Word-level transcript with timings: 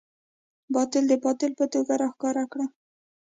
باطل 0.75 1.03
د 1.09 1.13
باطل 1.25 1.51
په 1.59 1.65
توګه 1.73 1.93
راښکاره 2.01 2.43
کړه. 2.51 2.65